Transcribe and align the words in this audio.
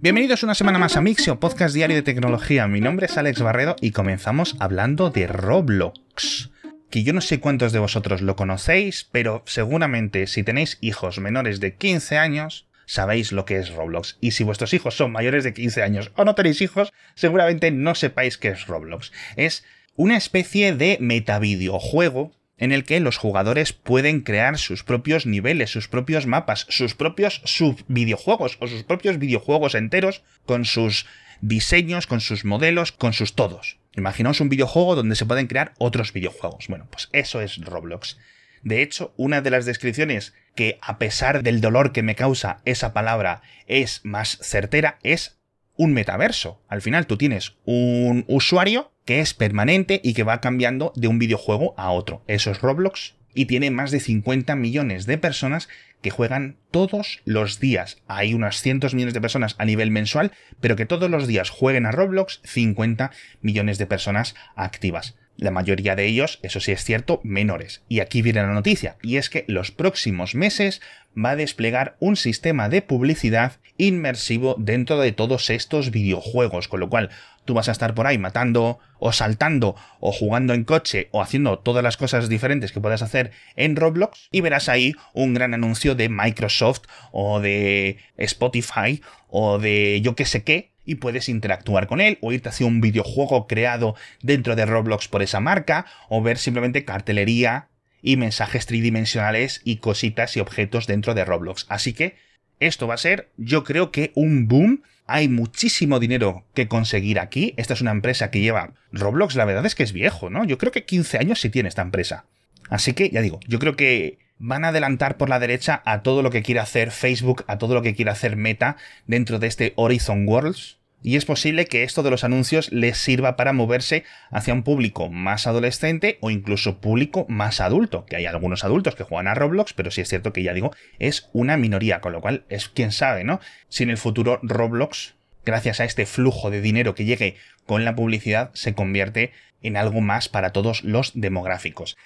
Bienvenidos 0.00 0.44
una 0.44 0.54
semana 0.54 0.78
más 0.78 0.96
a 0.96 1.00
Mixio, 1.00 1.40
podcast 1.40 1.74
diario 1.74 1.96
de 1.96 2.02
tecnología. 2.02 2.68
Mi 2.68 2.80
nombre 2.80 3.06
es 3.06 3.18
Alex 3.18 3.42
Barredo 3.42 3.74
y 3.80 3.90
comenzamos 3.90 4.54
hablando 4.60 5.10
de 5.10 5.26
Roblox. 5.26 6.50
Que 6.88 7.02
yo 7.02 7.12
no 7.12 7.20
sé 7.20 7.40
cuántos 7.40 7.72
de 7.72 7.80
vosotros 7.80 8.22
lo 8.22 8.36
conocéis, 8.36 9.08
pero 9.10 9.42
seguramente 9.44 10.28
si 10.28 10.44
tenéis 10.44 10.78
hijos 10.80 11.18
menores 11.18 11.58
de 11.58 11.74
15 11.74 12.16
años, 12.16 12.68
sabéis 12.86 13.32
lo 13.32 13.44
que 13.44 13.56
es 13.56 13.74
Roblox. 13.74 14.18
Y 14.20 14.30
si 14.30 14.44
vuestros 14.44 14.72
hijos 14.72 14.96
son 14.96 15.10
mayores 15.10 15.42
de 15.42 15.52
15 15.52 15.82
años 15.82 16.12
o 16.14 16.24
no 16.24 16.36
tenéis 16.36 16.60
hijos, 16.60 16.92
seguramente 17.16 17.72
no 17.72 17.96
sepáis 17.96 18.38
qué 18.38 18.50
es 18.50 18.68
Roblox. 18.68 19.10
Es 19.34 19.64
una 19.96 20.16
especie 20.16 20.76
de 20.76 20.98
metavideojuego 21.00 22.37
en 22.58 22.72
el 22.72 22.84
que 22.84 23.00
los 23.00 23.16
jugadores 23.16 23.72
pueden 23.72 24.20
crear 24.20 24.58
sus 24.58 24.84
propios 24.84 25.26
niveles, 25.26 25.70
sus 25.70 25.88
propios 25.88 26.26
mapas, 26.26 26.66
sus 26.68 26.94
propios 26.94 27.40
subvideojuegos 27.44 28.58
o 28.60 28.66
sus 28.66 28.82
propios 28.82 29.18
videojuegos 29.18 29.74
enteros 29.74 30.22
con 30.44 30.64
sus 30.64 31.06
diseños, 31.40 32.06
con 32.06 32.20
sus 32.20 32.44
modelos, 32.44 32.92
con 32.92 33.12
sus 33.12 33.34
todos. 33.34 33.78
Imaginaos 33.96 34.40
un 34.40 34.48
videojuego 34.48 34.96
donde 34.96 35.16
se 35.16 35.26
pueden 35.26 35.46
crear 35.46 35.72
otros 35.78 36.12
videojuegos. 36.12 36.66
Bueno, 36.68 36.86
pues 36.90 37.08
eso 37.12 37.40
es 37.40 37.58
Roblox. 37.58 38.18
De 38.62 38.82
hecho, 38.82 39.14
una 39.16 39.40
de 39.40 39.50
las 39.50 39.64
descripciones 39.66 40.34
que, 40.54 40.78
a 40.82 40.98
pesar 40.98 41.42
del 41.42 41.60
dolor 41.60 41.92
que 41.92 42.02
me 42.02 42.16
causa 42.16 42.60
esa 42.64 42.92
palabra, 42.92 43.42
es 43.66 44.00
más 44.04 44.38
certera, 44.42 44.98
es 45.02 45.37
un 45.78 45.94
metaverso. 45.94 46.60
Al 46.68 46.82
final 46.82 47.06
tú 47.06 47.16
tienes 47.16 47.54
un 47.64 48.26
usuario 48.28 48.92
que 49.06 49.20
es 49.20 49.32
permanente 49.32 50.02
y 50.04 50.12
que 50.12 50.24
va 50.24 50.42
cambiando 50.42 50.92
de 50.94 51.08
un 51.08 51.18
videojuego 51.18 51.72
a 51.78 51.92
otro. 51.92 52.22
Eso 52.26 52.50
es 52.50 52.60
Roblox 52.60 53.14
y 53.32 53.46
tiene 53.46 53.70
más 53.70 53.90
de 53.90 54.00
50 54.00 54.54
millones 54.56 55.06
de 55.06 55.16
personas 55.16 55.68
que 56.02 56.10
juegan 56.10 56.56
todos 56.70 57.20
los 57.24 57.60
días. 57.60 57.98
Hay 58.06 58.34
unas 58.34 58.60
cientos 58.60 58.94
millones 58.94 59.14
de 59.14 59.20
personas 59.20 59.54
a 59.58 59.64
nivel 59.64 59.90
mensual, 59.90 60.32
pero 60.60 60.76
que 60.76 60.86
todos 60.86 61.08
los 61.10 61.26
días 61.26 61.50
jueguen 61.50 61.86
a 61.86 61.92
Roblox 61.92 62.40
50 62.44 63.10
millones 63.40 63.78
de 63.78 63.86
personas 63.86 64.34
activas. 64.56 65.16
La 65.36 65.52
mayoría 65.52 65.94
de 65.94 66.04
ellos, 66.06 66.40
eso 66.42 66.58
sí 66.58 66.72
es 66.72 66.82
cierto, 66.82 67.20
menores. 67.22 67.84
Y 67.88 68.00
aquí 68.00 68.22
viene 68.22 68.42
la 68.42 68.52
noticia, 68.52 68.96
y 69.02 69.18
es 69.18 69.30
que 69.30 69.44
los 69.46 69.70
próximos 69.70 70.34
meses 70.34 70.80
va 71.16 71.30
a 71.30 71.36
desplegar 71.36 71.96
un 72.00 72.16
sistema 72.16 72.68
de 72.68 72.82
publicidad 72.82 73.60
inmersivo 73.78 74.56
dentro 74.58 74.98
de 74.98 75.12
todos 75.12 75.48
estos 75.50 75.90
videojuegos, 75.90 76.68
con 76.68 76.80
lo 76.80 76.90
cual 76.90 77.10
tú 77.44 77.54
vas 77.54 77.68
a 77.70 77.72
estar 77.72 77.94
por 77.94 78.06
ahí 78.06 78.18
matando 78.18 78.78
o 78.98 79.12
saltando 79.12 79.74
o 80.00 80.12
jugando 80.12 80.52
en 80.52 80.64
coche 80.64 81.08
o 81.12 81.22
haciendo 81.22 81.58
todas 81.60 81.82
las 81.82 81.96
cosas 81.96 82.28
diferentes 82.28 82.72
que 82.72 82.80
puedas 82.80 83.00
hacer 83.00 83.30
en 83.56 83.74
Roblox 83.74 84.28
y 84.30 84.42
verás 84.42 84.68
ahí 84.68 84.94
un 85.14 85.32
gran 85.32 85.54
anuncio 85.54 85.94
de 85.94 86.10
Microsoft 86.10 86.82
o 87.10 87.40
de 87.40 87.96
Spotify 88.18 89.00
o 89.28 89.58
de 89.58 90.00
yo 90.02 90.14
que 90.14 90.26
sé 90.26 90.44
qué 90.44 90.72
y 90.84 90.96
puedes 90.96 91.28
interactuar 91.28 91.86
con 91.86 92.00
él 92.00 92.18
o 92.20 92.32
irte 92.32 92.50
hacia 92.50 92.66
un 92.66 92.80
videojuego 92.80 93.46
creado 93.46 93.94
dentro 94.20 94.56
de 94.56 94.66
Roblox 94.66 95.08
por 95.08 95.22
esa 95.22 95.40
marca 95.40 95.86
o 96.08 96.20
ver 96.20 96.36
simplemente 96.36 96.84
cartelería 96.84 97.68
y 98.02 98.16
mensajes 98.16 98.66
tridimensionales 98.66 99.60
y 99.64 99.76
cositas 99.76 100.36
y 100.36 100.40
objetos 100.40 100.86
dentro 100.86 101.14
de 101.14 101.24
Roblox. 101.24 101.66
Así 101.68 101.92
que 101.92 102.16
esto 102.60 102.86
va 102.86 102.94
a 102.94 102.98
ser, 102.98 103.28
yo 103.36 103.64
creo 103.64 103.90
que 103.90 104.12
un 104.14 104.48
boom. 104.48 104.82
Hay 105.10 105.28
muchísimo 105.28 106.00
dinero 106.00 106.44
que 106.52 106.68
conseguir 106.68 107.18
aquí. 107.18 107.54
Esta 107.56 107.72
es 107.72 107.80
una 107.80 107.92
empresa 107.92 108.30
que 108.30 108.40
lleva 108.40 108.74
Roblox, 108.92 109.36
la 109.36 109.46
verdad 109.46 109.64
es 109.64 109.74
que 109.74 109.82
es 109.82 109.94
viejo, 109.94 110.28
¿no? 110.28 110.44
Yo 110.44 110.58
creo 110.58 110.70
que 110.70 110.84
15 110.84 111.16
años 111.16 111.40
sí 111.40 111.48
tiene 111.48 111.70
esta 111.70 111.80
empresa. 111.80 112.26
Así 112.68 112.92
que, 112.92 113.08
ya 113.08 113.22
digo, 113.22 113.40
yo 113.46 113.58
creo 113.58 113.74
que 113.74 114.18
van 114.38 114.64
a 114.64 114.68
adelantar 114.68 115.16
por 115.16 115.28
la 115.28 115.38
derecha 115.38 115.82
a 115.84 116.02
todo 116.02 116.22
lo 116.22 116.30
que 116.30 116.42
quiere 116.42 116.60
hacer 116.60 116.90
Facebook, 116.90 117.44
a 117.46 117.58
todo 117.58 117.74
lo 117.74 117.82
que 117.82 117.94
quiere 117.94 118.10
hacer 118.10 118.36
Meta 118.36 118.76
dentro 119.06 119.38
de 119.38 119.46
este 119.46 119.72
Horizon 119.76 120.28
Worlds, 120.28 120.77
y 121.02 121.16
es 121.16 121.24
posible 121.24 121.66
que 121.66 121.84
esto 121.84 122.02
de 122.02 122.10
los 122.10 122.24
anuncios 122.24 122.72
les 122.72 122.98
sirva 122.98 123.36
para 123.36 123.52
moverse 123.52 124.04
hacia 124.30 124.54
un 124.54 124.62
público 124.62 125.08
más 125.08 125.46
adolescente 125.46 126.18
o 126.20 126.30
incluso 126.30 126.80
público 126.80 127.24
más 127.28 127.60
adulto, 127.60 128.04
que 128.04 128.16
hay 128.16 128.26
algunos 128.26 128.64
adultos 128.64 128.96
que 128.96 129.04
juegan 129.04 129.28
a 129.28 129.34
Roblox, 129.34 129.72
pero 129.74 129.90
sí 129.90 130.00
es 130.00 130.08
cierto 130.08 130.32
que 130.32 130.42
ya 130.42 130.54
digo, 130.54 130.72
es 130.98 131.28
una 131.32 131.56
minoría, 131.56 132.00
con 132.00 132.12
lo 132.12 132.20
cual 132.20 132.44
es 132.48 132.68
quién 132.68 132.92
sabe, 132.92 133.24
¿no? 133.24 133.40
Si 133.68 133.84
en 133.84 133.90
el 133.90 133.98
futuro 133.98 134.40
Roblox, 134.42 135.14
gracias 135.44 135.80
a 135.80 135.84
este 135.84 136.04
flujo 136.04 136.50
de 136.50 136.60
dinero 136.60 136.94
que 136.94 137.04
llegue 137.04 137.36
con 137.66 137.84
la 137.84 137.94
publicidad, 137.94 138.50
se 138.54 138.74
convierte 138.74 139.32
en 139.62 139.76
algo 139.76 140.00
más 140.00 140.28
para 140.28 140.50
todos 140.50 140.82
los 140.84 141.12
demográficos. 141.14 141.96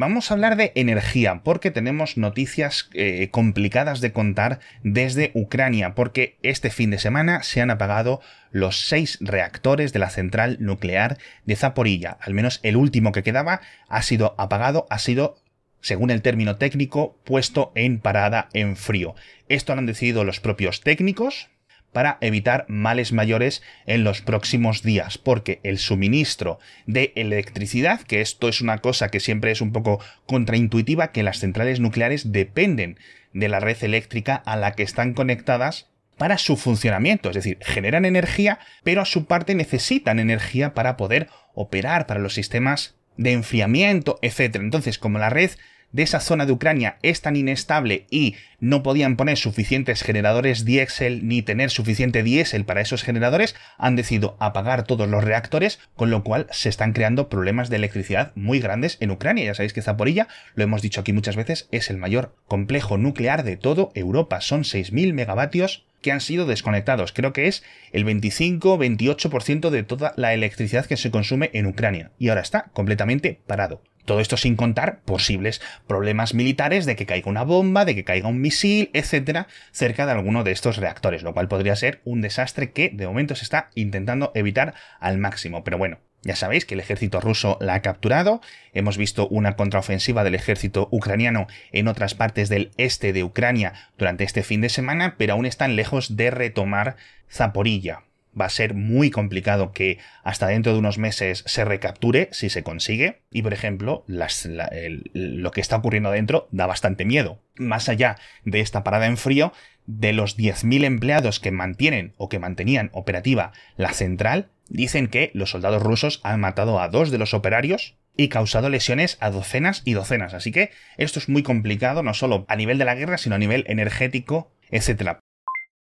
Vamos 0.00 0.30
a 0.30 0.34
hablar 0.34 0.54
de 0.54 0.70
energía, 0.76 1.40
porque 1.42 1.72
tenemos 1.72 2.16
noticias 2.16 2.88
eh, 2.94 3.30
complicadas 3.32 4.00
de 4.00 4.12
contar 4.12 4.60
desde 4.84 5.32
Ucrania, 5.34 5.96
porque 5.96 6.38
este 6.44 6.70
fin 6.70 6.90
de 6.92 7.00
semana 7.00 7.42
se 7.42 7.62
han 7.62 7.72
apagado 7.72 8.20
los 8.52 8.86
seis 8.86 9.18
reactores 9.20 9.92
de 9.92 9.98
la 9.98 10.08
central 10.08 10.56
nuclear 10.60 11.18
de 11.46 11.56
Zaporilla. 11.56 12.16
Al 12.20 12.32
menos 12.32 12.60
el 12.62 12.76
último 12.76 13.10
que 13.10 13.24
quedaba 13.24 13.60
ha 13.88 14.02
sido 14.02 14.36
apagado, 14.38 14.86
ha 14.88 15.00
sido 15.00 15.42
según 15.80 16.10
el 16.10 16.22
término 16.22 16.58
técnico, 16.58 17.18
puesto 17.24 17.72
en 17.74 17.98
parada 17.98 18.50
en 18.52 18.76
frío. 18.76 19.16
Esto 19.48 19.74
lo 19.74 19.80
han 19.80 19.86
decidido 19.86 20.22
los 20.22 20.38
propios 20.38 20.80
técnicos, 20.80 21.48
para 21.92 22.18
evitar 22.20 22.64
males 22.68 23.12
mayores 23.12 23.62
en 23.86 24.04
los 24.04 24.20
próximos 24.20 24.82
días, 24.82 25.18
porque 25.18 25.60
el 25.62 25.78
suministro 25.78 26.58
de 26.86 27.12
electricidad, 27.16 28.02
que 28.02 28.20
esto 28.20 28.48
es 28.48 28.60
una 28.60 28.78
cosa 28.78 29.08
que 29.08 29.20
siempre 29.20 29.50
es 29.50 29.60
un 29.60 29.72
poco 29.72 30.00
contraintuitiva, 30.26 31.12
que 31.12 31.22
las 31.22 31.38
centrales 31.38 31.80
nucleares 31.80 32.32
dependen 32.32 32.98
de 33.32 33.48
la 33.48 33.60
red 33.60 33.82
eléctrica 33.82 34.34
a 34.34 34.56
la 34.56 34.72
que 34.72 34.82
están 34.82 35.14
conectadas 35.14 35.88
para 36.16 36.36
su 36.36 36.56
funcionamiento, 36.56 37.30
es 37.30 37.36
decir, 37.36 37.58
generan 37.60 38.04
energía, 38.04 38.58
pero 38.82 39.02
a 39.02 39.06
su 39.06 39.26
parte 39.26 39.54
necesitan 39.54 40.18
energía 40.18 40.74
para 40.74 40.96
poder 40.96 41.28
operar 41.54 42.06
para 42.06 42.20
los 42.20 42.34
sistemas 42.34 42.96
de 43.16 43.32
enfriamiento, 43.32 44.18
etc. 44.22 44.56
Entonces, 44.56 44.98
como 44.98 45.18
la 45.18 45.30
red 45.30 45.52
de 45.92 46.02
esa 46.02 46.20
zona 46.20 46.46
de 46.46 46.52
Ucrania 46.52 46.98
es 47.02 47.22
tan 47.22 47.36
inestable 47.36 48.06
y 48.10 48.36
no 48.60 48.82
podían 48.82 49.16
poner 49.16 49.38
suficientes 49.38 50.02
generadores 50.02 50.64
diésel 50.64 51.26
ni 51.26 51.42
tener 51.42 51.70
suficiente 51.70 52.22
diésel 52.22 52.64
para 52.64 52.80
esos 52.80 53.02
generadores, 53.02 53.54
han 53.78 53.96
decidido 53.96 54.36
apagar 54.40 54.84
todos 54.84 55.08
los 55.08 55.24
reactores, 55.24 55.78
con 55.96 56.10
lo 56.10 56.22
cual 56.24 56.46
se 56.50 56.68
están 56.68 56.92
creando 56.92 57.28
problemas 57.28 57.70
de 57.70 57.76
electricidad 57.76 58.32
muy 58.34 58.60
grandes 58.60 58.96
en 59.00 59.10
Ucrania. 59.10 59.44
Ya 59.44 59.54
sabéis 59.54 59.72
que 59.72 59.82
Zaporilla, 59.82 60.28
lo 60.54 60.64
hemos 60.64 60.82
dicho 60.82 61.00
aquí 61.00 61.12
muchas 61.12 61.36
veces, 61.36 61.68
es 61.70 61.90
el 61.90 61.96
mayor 61.96 62.34
complejo 62.46 62.98
nuclear 62.98 63.44
de 63.44 63.56
todo 63.56 63.92
Europa. 63.94 64.40
Son 64.40 64.62
6.000 64.62 65.12
megavatios 65.14 65.87
que 66.00 66.12
han 66.12 66.20
sido 66.20 66.46
desconectados. 66.46 67.12
Creo 67.12 67.32
que 67.32 67.48
es 67.48 67.62
el 67.92 68.04
25-28% 68.04 69.70
de 69.70 69.82
toda 69.82 70.12
la 70.16 70.34
electricidad 70.34 70.86
que 70.86 70.96
se 70.96 71.10
consume 71.10 71.50
en 71.52 71.66
Ucrania. 71.66 72.10
Y 72.18 72.28
ahora 72.28 72.42
está 72.42 72.70
completamente 72.72 73.40
parado. 73.46 73.82
Todo 74.04 74.20
esto 74.20 74.38
sin 74.38 74.56
contar 74.56 75.00
posibles 75.02 75.60
problemas 75.86 76.32
militares 76.32 76.86
de 76.86 76.96
que 76.96 77.04
caiga 77.04 77.28
una 77.28 77.44
bomba, 77.44 77.84
de 77.84 77.94
que 77.94 78.04
caiga 78.04 78.28
un 78.28 78.40
misil, 78.40 78.88
etcétera, 78.94 79.48
cerca 79.70 80.06
de 80.06 80.12
alguno 80.12 80.44
de 80.44 80.52
estos 80.52 80.78
reactores, 80.78 81.22
lo 81.22 81.34
cual 81.34 81.48
podría 81.48 81.76
ser 81.76 82.00
un 82.04 82.22
desastre 82.22 82.72
que 82.72 82.88
de 82.88 83.06
momento 83.06 83.34
se 83.34 83.44
está 83.44 83.68
intentando 83.74 84.32
evitar 84.34 84.72
al 84.98 85.18
máximo. 85.18 85.62
Pero 85.62 85.76
bueno, 85.76 85.98
ya 86.28 86.36
sabéis 86.36 86.66
que 86.66 86.74
el 86.74 86.80
ejército 86.80 87.20
ruso 87.20 87.56
la 87.60 87.74
ha 87.74 87.82
capturado, 87.82 88.42
hemos 88.74 88.98
visto 88.98 89.26
una 89.28 89.56
contraofensiva 89.56 90.24
del 90.24 90.34
ejército 90.34 90.86
ucraniano 90.92 91.46
en 91.72 91.88
otras 91.88 92.14
partes 92.14 92.50
del 92.50 92.70
este 92.76 93.14
de 93.14 93.24
Ucrania 93.24 93.72
durante 93.96 94.24
este 94.24 94.42
fin 94.42 94.60
de 94.60 94.68
semana, 94.68 95.14
pero 95.16 95.32
aún 95.32 95.46
están 95.46 95.74
lejos 95.74 96.16
de 96.16 96.30
retomar 96.30 96.96
Zaporilla 97.30 98.02
va 98.38 98.44
a 98.44 98.50
ser 98.50 98.74
muy 98.74 99.10
complicado 99.10 99.72
que 99.72 99.98
hasta 100.22 100.46
dentro 100.46 100.72
de 100.72 100.78
unos 100.78 100.98
meses 100.98 101.42
se 101.46 101.64
recapture 101.64 102.28
si 102.30 102.50
se 102.50 102.62
consigue. 102.62 103.22
Y 103.32 103.42
por 103.42 103.52
ejemplo, 103.52 104.04
lo 104.06 105.50
que 105.50 105.60
está 105.60 105.76
ocurriendo 105.76 106.12
dentro 106.12 106.46
da 106.52 106.66
bastante 106.66 107.04
miedo. 107.04 107.40
Más 107.56 107.88
allá 107.88 108.16
de 108.44 108.60
esta 108.60 108.84
parada 108.84 109.06
en 109.06 109.16
frío, 109.16 109.52
de 109.86 110.12
los 110.12 110.38
10.000 110.38 110.84
empleados 110.84 111.40
que 111.40 111.50
mantienen 111.50 112.12
o 112.16 112.28
que 112.28 112.38
mantenían 112.38 112.90
operativa 112.92 113.52
la 113.76 113.92
central, 113.92 114.50
dicen 114.68 115.08
que 115.08 115.30
los 115.34 115.50
soldados 115.50 115.82
rusos 115.82 116.20
han 116.22 116.40
matado 116.40 116.80
a 116.80 116.88
dos 116.88 117.10
de 117.10 117.18
los 117.18 117.34
operarios 117.34 117.96
y 118.16 118.28
causado 118.28 118.68
lesiones 118.68 119.16
a 119.20 119.30
docenas 119.30 119.82
y 119.84 119.94
docenas. 119.94 120.34
Así 120.34 120.52
que 120.52 120.70
esto 120.96 121.18
es 121.18 121.28
muy 121.28 121.42
complicado, 121.42 122.02
no 122.02 122.14
solo 122.14 122.44
a 122.48 122.56
nivel 122.56 122.78
de 122.78 122.84
la 122.84 122.94
guerra, 122.94 123.18
sino 123.18 123.36
a 123.36 123.38
nivel 123.38 123.64
energético, 123.68 124.50
etc. 124.70 125.18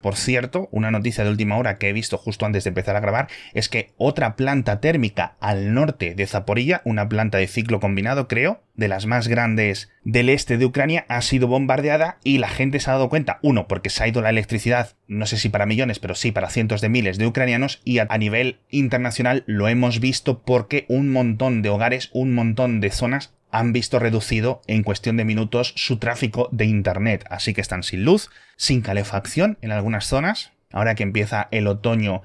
Por 0.06 0.18
cierto, 0.18 0.70
una 0.72 0.92
noticia 0.92 1.24
de 1.24 1.32
última 1.32 1.58
hora 1.58 1.80
que 1.80 1.90
he 1.90 1.92
visto 1.92 2.20
justo 2.20 2.46
antes 2.46 2.64
de 2.64 2.68
empezar 2.68 2.96
a 2.96 3.00
grabar 3.00 3.28
es 3.56 3.70
que 3.70 3.90
otra 3.98 4.36
planta 4.36 4.80
térmica 4.80 5.36
al 5.40 5.74
norte 5.74 6.14
de 6.14 6.28
Zaporilla, 6.28 6.84
una 6.86 7.10
planta 7.10 7.40
de 7.40 7.48
ciclo 7.48 7.80
combinado 7.80 8.28
creo, 8.28 8.62
de 8.76 8.88
las 8.88 9.08
más 9.08 9.28
grandes 9.28 9.92
del 10.04 10.30
este 10.30 10.60
de 10.60 10.66
Ucrania, 10.68 11.06
ha 11.10 11.24
sido 11.24 11.48
bombardeada 11.48 12.20
y 12.24 12.38
la 12.38 12.50
gente 12.50 12.80
se 12.80 12.92
ha 12.92 12.94
dado 12.94 13.10
cuenta, 13.10 13.40
uno, 13.42 13.68
porque 13.68 13.90
se 13.90 14.04
ha 14.04 14.08
ido 14.08 14.22
la 14.22 14.30
electricidad, 14.30 14.96
no 15.08 15.26
sé 15.26 15.38
si 15.38 15.50
para 15.50 15.66
millones, 15.66 15.98
pero 15.98 16.14
sí 16.14 16.32
para 16.32 16.52
cientos 16.52 16.82
de 16.82 16.90
miles 16.90 17.18
de 17.18 17.26
ucranianos 17.26 17.82
y 17.84 17.98
a, 17.98 18.06
nivel 18.20 18.60
internacional 18.70 19.44
lo 19.48 19.68
hemos 19.68 20.00
visto 20.00 20.44
porque 20.44 20.86
un 20.88 21.12
montón 21.12 21.64
de 21.64 21.70
hogares, 21.70 22.12
un 22.14 22.36
montón 22.36 22.80
de 22.80 22.92
zonas 22.92 23.34
han 23.52 23.74
visto 23.74 24.00
reducido 24.00 24.62
en 24.68 24.84
cuestión 24.84 25.18
de 25.18 25.26
minutos 25.26 25.74
su 25.76 25.98
tráfico 25.98 26.50
de 26.52 26.66
Internet, 26.66 27.26
así 27.30 27.54
que 27.54 27.62
están 27.62 27.84
sin 27.84 28.04
luz, 28.04 28.30
sin 28.58 28.82
calefacción 28.82 29.58
en 29.62 29.72
algunas 29.72 30.06
zonas, 30.06 30.52
ahora 30.72 30.96
que 30.96 31.04
empieza 31.04 31.48
el 31.52 31.68
otoño 31.68 32.22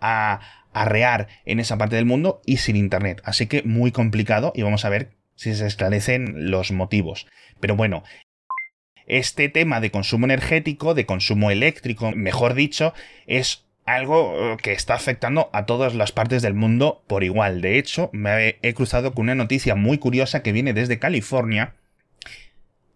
a 0.00 0.40
arrear 0.74 1.28
en 1.46 1.60
esa 1.60 1.78
parte 1.78 1.96
del 1.96 2.04
mundo 2.04 2.42
y 2.44 2.58
sin 2.58 2.76
internet. 2.76 3.22
Así 3.24 3.46
que 3.46 3.62
muy 3.62 3.92
complicado 3.92 4.52
y 4.54 4.62
vamos 4.62 4.84
a 4.84 4.90
ver 4.90 5.12
si 5.36 5.54
se 5.54 5.66
esclarecen 5.66 6.50
los 6.50 6.72
motivos. 6.72 7.26
Pero 7.60 7.76
bueno, 7.76 8.02
este 9.06 9.48
tema 9.48 9.80
de 9.80 9.90
consumo 9.90 10.26
energético, 10.26 10.94
de 10.94 11.06
consumo 11.06 11.50
eléctrico, 11.50 12.12
mejor 12.12 12.54
dicho, 12.54 12.92
es 13.26 13.64
algo 13.86 14.52
eh, 14.52 14.56
que 14.62 14.72
está 14.72 14.94
afectando 14.94 15.50
a 15.52 15.66
todas 15.66 15.94
las 15.94 16.12
partes 16.12 16.42
del 16.42 16.54
mundo 16.54 17.02
por 17.06 17.24
igual. 17.24 17.60
De 17.60 17.78
hecho, 17.78 18.10
me 18.12 18.56
he 18.62 18.74
cruzado 18.74 19.14
con 19.14 19.24
una 19.24 19.34
noticia 19.34 19.74
muy 19.74 19.98
curiosa 19.98 20.42
que 20.42 20.52
viene 20.52 20.72
desde 20.72 20.98
California. 20.98 21.74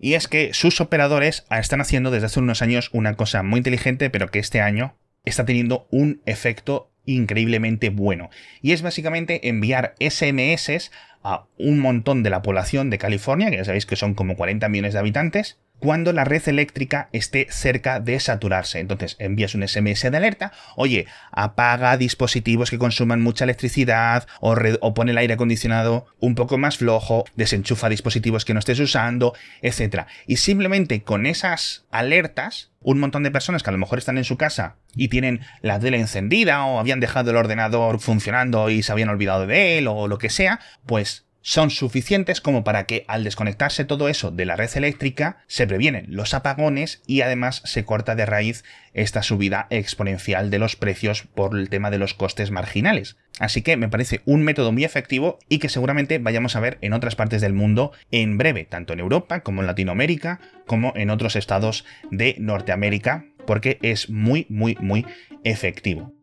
Y 0.00 0.14
es 0.14 0.29
que 0.29 0.55
sus 0.55 0.81
operadores 0.81 1.44
están 1.50 1.81
haciendo 1.81 2.11
desde 2.11 2.26
hace 2.26 2.40
unos 2.40 2.62
años 2.62 2.90
una 2.93 3.14
cosa 3.14 3.43
muy 3.43 3.58
inteligente, 3.58 4.11
pero 4.11 4.29
que 4.29 4.38
este 4.38 4.61
año 4.61 4.94
está 5.25 5.44
teniendo 5.44 5.88
un 5.90 6.23
efecto 6.25 6.91
increíblemente 7.05 7.91
bueno. 7.91 8.31
Y 8.62 8.73
es 8.73 8.82
básicamente 8.82 9.49
enviar 9.49 9.94
SMS 9.99 10.91
a 11.23 11.46
un 11.58 11.81
montón 11.81 12.23
de 12.23 12.31
la 12.31 12.43
población 12.43 12.91
de 12.91 12.99
California, 12.99 13.50
que 13.50 13.56
ya 13.56 13.64
sabéis 13.64 13.87
que 13.87 13.96
son 13.96 14.14
como 14.14 14.37
40 14.37 14.69
millones 14.69 14.93
de 14.93 15.00
habitantes, 15.00 15.58
cuando 15.78 16.12
la 16.12 16.25
red 16.25 16.48
eléctrica 16.48 17.08
esté 17.12 17.46
cerca 17.50 18.00
de 18.00 18.19
saturarse. 18.20 18.80
Entonces 18.80 19.16
envías 19.19 19.54
un 19.54 19.66
SMS 19.66 20.10
de 20.10 20.16
alerta, 20.16 20.52
oye, 20.76 21.06
apaga 21.30 21.96
dispositivos 21.96 22.70
que 22.70 22.78
consuman 22.78 23.22
mucha 23.22 23.44
electricidad 23.44 24.26
o, 24.40 24.94
pone 24.94 25.12
el 25.12 25.19
aire 25.19 25.34
acondicionado 25.34 26.06
un 26.19 26.34
poco 26.34 26.58
más 26.58 26.78
flojo, 26.78 27.25
desenchufa 27.36 27.88
dispositivos 27.88 28.44
que 28.44 28.54
no 28.54 28.60
estés 28.60 28.80
usando, 28.80 29.34
etc. 29.62 30.06
Y 30.26 30.36
simplemente 30.36 31.02
con 31.02 31.26
esas 31.26 31.86
alertas, 31.90 32.70
un 32.81 33.00
montón 33.00 33.22
de 33.22 33.31
personas 33.31 33.62
que 33.62 33.70
a 33.70 33.72
lo 33.72 33.78
mejor 33.78 33.98
están 33.98 34.19
en 34.19 34.24
su 34.24 34.36
casa 34.36 34.76
y 34.94 35.08
tienen 35.08 35.40
la 35.62 35.78
tele 35.78 35.98
encendida 35.98 36.64
o 36.64 36.78
habían 36.78 37.00
dejado 37.00 37.31
el 37.31 37.36
ordenador 37.36 38.00
funcionando 38.00 38.70
y 38.70 38.82
se 38.82 38.92
habían 38.92 39.08
olvidado 39.08 39.46
de 39.46 39.78
él 39.78 39.88
o 39.88 40.08
lo 40.08 40.19
que 40.19 40.31
sea, 40.31 40.60
pues 40.86 41.27
son 41.48 41.70
suficientes 41.70 42.42
como 42.42 42.62
para 42.62 42.84
que 42.84 43.06
al 43.08 43.24
desconectarse 43.24 43.86
todo 43.86 44.10
eso 44.10 44.30
de 44.30 44.44
la 44.44 44.54
red 44.54 44.68
eléctrica 44.74 45.38
se 45.46 45.66
previenen 45.66 46.04
los 46.10 46.34
apagones 46.34 47.00
y 47.06 47.22
además 47.22 47.62
se 47.64 47.86
corta 47.86 48.14
de 48.14 48.26
raíz 48.26 48.64
esta 48.92 49.22
subida 49.22 49.66
exponencial 49.70 50.50
de 50.50 50.58
los 50.58 50.76
precios 50.76 51.22
por 51.22 51.56
el 51.56 51.70
tema 51.70 51.90
de 51.90 51.96
los 51.96 52.12
costes 52.12 52.50
marginales. 52.50 53.16
Así 53.38 53.62
que 53.62 53.78
me 53.78 53.88
parece 53.88 54.20
un 54.26 54.42
método 54.42 54.72
muy 54.72 54.84
efectivo 54.84 55.38
y 55.48 55.58
que 55.58 55.70
seguramente 55.70 56.18
vayamos 56.18 56.54
a 56.54 56.60
ver 56.60 56.76
en 56.82 56.92
otras 56.92 57.16
partes 57.16 57.40
del 57.40 57.54
mundo 57.54 57.92
en 58.10 58.36
breve, 58.36 58.66
tanto 58.66 58.92
en 58.92 59.00
Europa 59.00 59.40
como 59.40 59.62
en 59.62 59.68
Latinoamérica, 59.68 60.40
como 60.66 60.92
en 60.96 61.08
otros 61.08 61.34
estados 61.34 61.86
de 62.10 62.36
Norteamérica, 62.38 63.24
porque 63.46 63.78
es 63.80 64.10
muy, 64.10 64.44
muy, 64.50 64.76
muy 64.82 65.06
efectivo. 65.44 66.18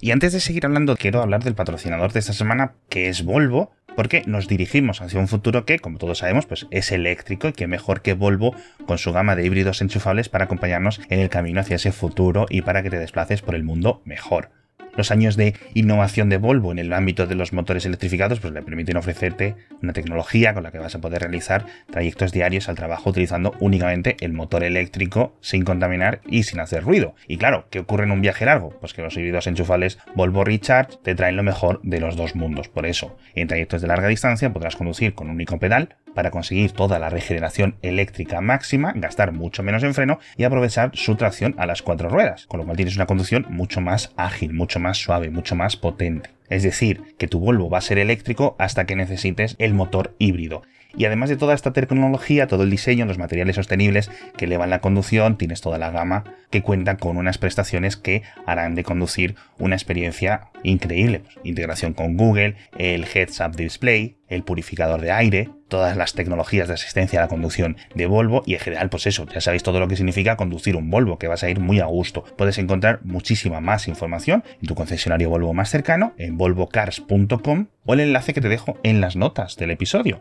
Y 0.00 0.10
antes 0.10 0.32
de 0.32 0.40
seguir 0.40 0.66
hablando, 0.66 0.96
quiero 0.96 1.22
hablar 1.22 1.42
del 1.42 1.54
patrocinador 1.54 2.12
de 2.12 2.20
esta 2.20 2.32
semana, 2.32 2.74
que 2.88 3.08
es 3.08 3.24
Volvo, 3.24 3.72
porque 3.96 4.22
nos 4.26 4.46
dirigimos 4.46 5.00
hacia 5.00 5.18
un 5.18 5.26
futuro 5.26 5.64
que, 5.64 5.78
como 5.78 5.98
todos 5.98 6.18
sabemos, 6.18 6.44
pues 6.44 6.66
es 6.70 6.92
eléctrico 6.92 7.48
y 7.48 7.52
que 7.52 7.66
mejor 7.66 8.02
que 8.02 8.12
Volvo 8.12 8.54
con 8.86 8.98
su 8.98 9.12
gama 9.12 9.34
de 9.34 9.46
híbridos 9.46 9.80
enchufables 9.80 10.28
para 10.28 10.44
acompañarnos 10.44 11.00
en 11.08 11.20
el 11.20 11.30
camino 11.30 11.60
hacia 11.60 11.76
ese 11.76 11.92
futuro 11.92 12.46
y 12.50 12.60
para 12.60 12.82
que 12.82 12.90
te 12.90 12.98
desplaces 12.98 13.40
por 13.40 13.54
el 13.54 13.64
mundo 13.64 14.02
mejor. 14.04 14.50
Los 14.96 15.10
años 15.10 15.36
de 15.36 15.54
innovación 15.74 16.28
de 16.28 16.38
Volvo 16.38 16.72
en 16.72 16.78
el 16.78 16.92
ámbito 16.92 17.26
de 17.26 17.34
los 17.34 17.52
motores 17.52 17.84
electrificados 17.84 18.40
pues 18.40 18.52
le 18.52 18.62
permiten 18.62 18.96
ofrecerte 18.96 19.54
una 19.82 19.92
tecnología 19.92 20.54
con 20.54 20.62
la 20.62 20.72
que 20.72 20.78
vas 20.78 20.94
a 20.94 21.00
poder 21.00 21.20
realizar 21.20 21.66
trayectos 21.90 22.32
diarios 22.32 22.68
al 22.68 22.76
trabajo 22.76 23.10
utilizando 23.10 23.54
únicamente 23.60 24.16
el 24.20 24.32
motor 24.32 24.64
eléctrico 24.64 25.36
sin 25.40 25.64
contaminar 25.64 26.20
y 26.26 26.44
sin 26.44 26.60
hacer 26.60 26.82
ruido. 26.82 27.14
Y 27.28 27.36
claro, 27.36 27.66
¿qué 27.70 27.80
ocurre 27.80 28.04
en 28.04 28.12
un 28.12 28.22
viaje 28.22 28.46
largo? 28.46 28.70
Pues 28.80 28.94
que 28.94 29.02
los 29.02 29.16
híbridos 29.16 29.46
enchufables 29.46 29.98
Volvo 30.14 30.44
Recharge 30.44 30.98
te 31.02 31.14
traen 31.14 31.36
lo 31.36 31.42
mejor 31.42 31.80
de 31.82 32.00
los 32.00 32.16
dos 32.16 32.34
mundos. 32.34 32.68
Por 32.68 32.86
eso, 32.86 33.16
en 33.34 33.48
trayectos 33.48 33.82
de 33.82 33.88
larga 33.88 34.08
distancia 34.08 34.52
podrás 34.52 34.76
conducir 34.76 35.14
con 35.14 35.28
un 35.28 35.34
único 35.34 35.58
pedal 35.58 35.96
para 36.16 36.30
conseguir 36.30 36.72
toda 36.72 36.98
la 36.98 37.10
regeneración 37.10 37.76
eléctrica 37.82 38.40
máxima, 38.40 38.94
gastar 38.96 39.32
mucho 39.32 39.62
menos 39.62 39.82
en 39.82 39.92
freno 39.92 40.18
y 40.38 40.44
aprovechar 40.44 40.90
su 40.94 41.14
tracción 41.14 41.54
a 41.58 41.66
las 41.66 41.82
cuatro 41.82 42.08
ruedas, 42.08 42.46
con 42.46 42.58
lo 42.58 42.64
cual 42.64 42.78
tienes 42.78 42.96
una 42.96 43.04
conducción 43.04 43.44
mucho 43.50 43.82
más 43.82 44.14
ágil, 44.16 44.54
mucho 44.54 44.80
más 44.80 44.96
suave, 44.96 45.28
mucho 45.28 45.54
más 45.56 45.76
potente. 45.76 46.30
Es 46.48 46.62
decir, 46.62 47.02
que 47.18 47.28
tu 47.28 47.38
Volvo 47.38 47.68
va 47.68 47.78
a 47.78 47.82
ser 47.82 47.98
eléctrico 47.98 48.56
hasta 48.58 48.86
que 48.86 48.96
necesites 48.96 49.56
el 49.58 49.74
motor 49.74 50.14
híbrido. 50.18 50.62
Y 50.96 51.04
además 51.04 51.28
de 51.28 51.36
toda 51.36 51.54
esta 51.54 51.74
tecnología, 51.74 52.46
todo 52.46 52.62
el 52.62 52.70
diseño, 52.70 53.04
los 53.04 53.18
materiales 53.18 53.56
sostenibles 53.56 54.10
que 54.38 54.46
elevan 54.46 54.70
la 54.70 54.80
conducción, 54.80 55.36
tienes 55.36 55.60
toda 55.60 55.76
la 55.76 55.90
gama 55.90 56.24
que 56.48 56.62
cuenta 56.62 56.96
con 56.96 57.18
unas 57.18 57.36
prestaciones 57.36 57.96
que 57.98 58.22
harán 58.46 58.74
de 58.74 58.84
conducir 58.84 59.34
una 59.58 59.74
experiencia 59.74 60.48
increíble. 60.62 61.22
Integración 61.44 61.92
con 61.92 62.16
Google, 62.16 62.56
el 62.78 63.04
Heads 63.04 63.40
Up 63.40 63.56
Display, 63.56 64.16
el 64.28 64.42
purificador 64.42 65.00
de 65.00 65.12
aire, 65.12 65.50
todas 65.68 65.96
las 65.96 66.14
tecnologías 66.14 66.68
de 66.68 66.74
asistencia 66.74 67.18
a 67.18 67.22
la 67.22 67.28
conducción 67.28 67.76
de 67.94 68.06
Volvo 68.06 68.42
y 68.46 68.54
en 68.54 68.60
general, 68.60 68.88
pues 68.90 69.06
eso, 69.06 69.26
ya 69.26 69.40
sabéis 69.40 69.62
todo 69.62 69.80
lo 69.80 69.88
que 69.88 69.96
significa 69.96 70.36
conducir 70.36 70.76
un 70.76 70.90
Volvo, 70.90 71.18
que 71.18 71.28
vas 71.28 71.42
a 71.42 71.50
ir 71.50 71.60
muy 71.60 71.80
a 71.80 71.86
gusto. 71.86 72.24
Puedes 72.36 72.58
encontrar 72.58 73.00
muchísima 73.04 73.60
más 73.60 73.88
información 73.88 74.44
en 74.60 74.68
tu 74.68 74.74
concesionario 74.74 75.30
Volvo 75.30 75.54
más 75.54 75.70
cercano, 75.70 76.14
en 76.18 76.36
volvocars.com 76.36 77.66
o 77.84 77.94
el 77.94 78.00
enlace 78.00 78.34
que 78.34 78.40
te 78.40 78.48
dejo 78.48 78.78
en 78.82 79.00
las 79.00 79.16
notas 79.16 79.56
del 79.56 79.70
episodio. 79.70 80.20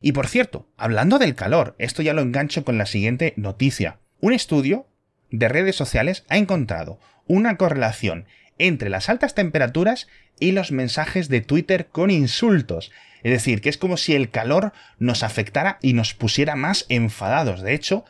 Y 0.00 0.12
por 0.12 0.26
cierto, 0.28 0.66
hablando 0.76 1.18
del 1.18 1.34
calor, 1.34 1.74
esto 1.78 2.02
ya 2.02 2.14
lo 2.14 2.22
engancho 2.22 2.64
con 2.64 2.78
la 2.78 2.86
siguiente 2.86 3.34
noticia. 3.36 3.98
Un 4.20 4.32
estudio 4.32 4.86
de 5.30 5.48
redes 5.48 5.76
sociales 5.76 6.24
ha 6.28 6.38
encontrado 6.38 6.98
una 7.26 7.56
correlación 7.56 8.26
entre 8.60 8.90
las 8.90 9.08
altas 9.08 9.34
temperaturas 9.34 10.06
y 10.38 10.52
los 10.52 10.70
mensajes 10.70 11.28
de 11.28 11.40
Twitter 11.40 11.88
con 11.90 12.10
insultos. 12.10 12.92
Es 13.22 13.32
decir, 13.32 13.60
que 13.60 13.68
es 13.68 13.78
como 13.78 13.96
si 13.96 14.14
el 14.14 14.30
calor 14.30 14.72
nos 14.98 15.22
afectara 15.22 15.78
y 15.82 15.92
nos 15.94 16.14
pusiera 16.14 16.56
más 16.56 16.86
enfadados. 16.88 17.62
De 17.62 17.74
hecho, 17.74 18.04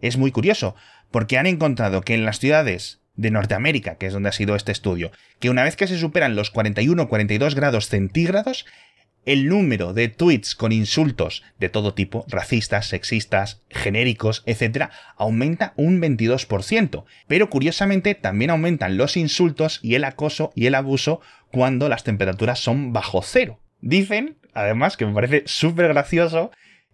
es 0.00 0.16
muy 0.16 0.30
curioso, 0.30 0.76
porque 1.10 1.38
han 1.38 1.46
encontrado 1.46 2.02
que 2.02 2.14
en 2.14 2.24
las 2.24 2.38
ciudades 2.38 3.00
de 3.16 3.30
Norteamérica, 3.30 3.96
que 3.96 4.06
es 4.06 4.12
donde 4.12 4.28
ha 4.28 4.32
sido 4.32 4.56
este 4.56 4.72
estudio, 4.72 5.10
que 5.40 5.50
una 5.50 5.64
vez 5.64 5.76
que 5.76 5.86
se 5.86 5.98
superan 5.98 6.36
los 6.36 6.52
41-42 6.52 7.54
grados 7.54 7.88
centígrados, 7.88 8.66
el 9.26 9.48
número 9.48 9.92
de 9.92 10.08
tweets 10.08 10.54
con 10.54 10.72
insultos 10.72 11.42
de 11.58 11.68
todo 11.68 11.92
tipo, 11.92 12.24
racistas, 12.28 12.86
sexistas, 12.86 13.60
genéricos, 13.68 14.42
etc., 14.46 14.88
aumenta 15.16 15.74
un 15.76 16.00
22%. 16.00 17.04
Pero 17.26 17.50
curiosamente 17.50 18.14
también 18.14 18.50
aumentan 18.50 18.96
los 18.96 19.16
insultos 19.16 19.80
y 19.82 19.96
el 19.96 20.04
acoso 20.04 20.52
y 20.54 20.66
el 20.66 20.74
abuso 20.74 21.20
cuando 21.50 21.88
las 21.88 22.04
temperaturas 22.04 22.60
son 22.60 22.92
bajo 22.92 23.20
cero. 23.22 23.60
Dicen, 23.80 24.38
además, 24.54 24.96
que 24.96 25.06
me 25.06 25.12
parece 25.12 25.42
súper 25.46 25.88
gracioso, 25.88 26.50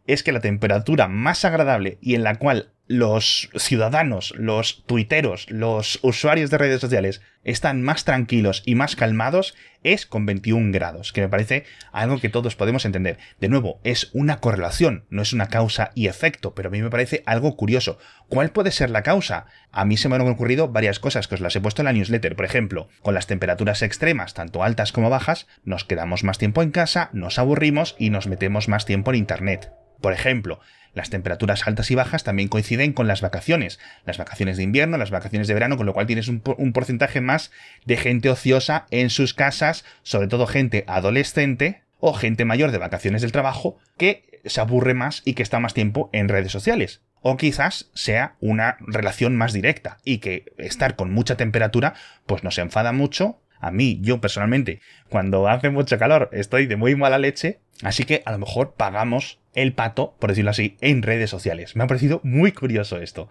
es 0.07 0.23
que 0.23 0.33
la 0.33 0.41
temperatura 0.41 1.09
más 1.09 1.45
agradable 1.45 1.99
y 2.01 2.15
en 2.15 2.25
la 2.25 2.37
cual 2.37 2.72
los 2.89 3.49
ciudadanos, 3.57 4.35
los 4.37 4.85
tuiteros, 4.87 5.51
los 5.51 5.99
usuarios 6.03 6.51
de 6.51 6.59
redes 6.59 6.81
sociales 6.81 7.23
están 7.45 7.83
más 7.83 8.05
tranquilos 8.05 8.63
y 8.67 8.75
más 8.75 8.97
calmados 8.97 9.55
es 9.83 10.07
con 10.07 10.27
21 10.27 10.73
grados, 10.73 11.13
que 11.13 11.21
me 11.21 11.29
parece 11.29 11.65
algo 11.93 12.21
que 12.21 12.29
todos 12.29 12.55
podemos 12.55 12.85
entender. 12.85 13.19
De 13.41 13.49
nuevo, 13.49 13.81
es 13.83 14.11
una 14.13 14.39
correlación, 14.39 15.05
no 15.11 15.23
es 15.23 15.33
una 15.33 15.49
causa 15.49 15.91
y 15.95 16.07
efecto, 16.07 16.55
pero 16.55 16.69
a 16.69 16.73
mí 16.73 16.83
me 16.83 16.91
parece 16.91 17.23
algo 17.27 17.57
curioso. 17.57 17.99
¿Cuál 18.29 18.51
puede 18.51 18.71
ser 18.71 18.91
la 18.91 19.03
causa? 19.03 19.47
A 19.73 19.85
mí 19.85 19.97
se 19.97 20.09
me 20.09 20.17
han 20.17 20.23
ocurrido 20.23 20.69
varias 20.69 20.99
cosas 20.99 21.27
que 21.27 21.35
os 21.35 21.41
las 21.41 21.57
he 21.57 21.61
puesto 21.61 21.83
en 21.83 21.87
la 21.87 21.93
newsletter. 21.93 22.37
Por 22.37 22.45
ejemplo, 22.45 22.89
con 23.01 23.15
las 23.15 23.27
temperaturas 23.27 23.83
extremas, 23.83 24.35
tanto 24.35 24.63
altas 24.63 24.93
como 24.93 25.11
bajas, 25.11 25.47
nos 25.65 25.85
quedamos 25.85 26.25
más 26.25 26.39
tiempo 26.39 26.63
en 26.63 26.71
casa, 26.71 27.11
nos 27.13 27.39
aburrimos 27.39 27.97
y 27.99 28.11
nos 28.11 28.27
metemos 28.27 28.69
más 28.69 28.87
tiempo 28.87 29.11
en 29.11 29.19
Internet. 29.19 29.73
Por 30.01 30.13
ejemplo, 30.13 30.61
las 30.95 31.11
temperaturas 31.11 31.67
altas 31.67 31.91
y 31.91 31.95
bajas 31.95 32.25
también 32.25 32.49
coinciden 32.49 32.93
con 32.93 33.07
las 33.07 33.21
vacaciones. 33.21 33.79
Las 34.05 34.19
vacaciones 34.19 34.57
de 34.57 34.63
invierno, 34.63 34.99
las 34.99 35.11
vacaciones 35.11 35.49
de 35.49 35.55
verano, 35.55 35.77
con 35.77 35.87
lo 35.87 35.95
cual 35.95 36.07
tienes 36.07 36.29
un, 36.29 36.41
porcentaje 36.41 37.21
más 37.21 37.51
de 37.85 37.97
gente 37.97 38.29
ociosa 38.31 38.87
en 38.91 39.11
sus 39.11 39.35
casas, 39.35 39.85
sobre 40.03 40.29
todo 40.29 40.47
gente 40.47 40.85
adolescente 40.87 41.83
o 41.99 42.13
gente 42.13 42.45
mayor 42.45 42.73
de 42.73 42.79
vacaciones 42.79 43.23
del 43.23 43.33
trabajo 43.33 43.79
que 43.97 44.41
se 44.45 44.61
aburre 44.61 44.95
más 44.95 45.23
y 45.25 45.35
que 45.35 45.43
está 45.43 45.61
más 45.61 45.75
tiempo 45.75 46.11
en 46.13 46.29
redes 46.29 46.53
sociales. 46.53 47.01
O 47.21 47.37
quizás 47.37 47.91
sea 47.95 48.35
una 48.41 48.77
relación 48.81 49.37
más 49.37 49.53
directa 49.53 49.99
y 50.05 50.19
que 50.19 50.53
estar 50.59 50.97
con 50.97 51.13
mucha 51.13 51.37
temperatura 51.37 51.95
pues 52.27 52.43
nos 52.43 52.59
enfada 52.59 52.93
mucho 52.93 53.39
a 53.63 53.71
mí, 53.71 54.01
yo 54.03 54.21
personalmente, 54.21 54.81
cuando 55.09 55.47
hace 55.47 55.71
mucho 55.71 55.97
calor 55.97 56.29
estoy 56.33 56.67
de 56.67 56.75
muy 56.75 56.97
mala 56.97 57.19
leche, 57.19 57.61
así 57.85 58.03
que 58.03 58.21
a 58.27 58.33
lo 58.33 58.39
mejor 58.39 58.75
pagamos 58.75 59.39
el 59.55 59.73
pato, 59.73 60.15
por 60.19 60.31
decirlo 60.31 60.51
así, 60.51 60.77
en 60.81 61.03
redes 61.03 61.31
sociales. 61.31 61.77
Me 61.77 61.85
ha 61.85 61.87
parecido 61.87 62.21
muy 62.23 62.53
curioso 62.53 62.99
esto. 62.99 63.29